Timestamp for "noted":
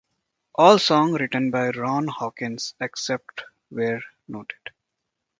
4.27-4.71